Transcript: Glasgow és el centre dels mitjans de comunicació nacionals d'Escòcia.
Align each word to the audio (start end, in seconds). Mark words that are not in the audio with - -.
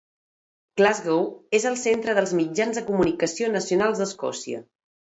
Glasgow 0.81 1.21
és 1.59 1.69
el 1.73 1.77
centre 1.83 2.17
dels 2.21 2.35
mitjans 2.41 2.83
de 2.83 2.87
comunicació 2.91 3.55
nacionals 3.61 4.03
d'Escòcia. 4.05 4.69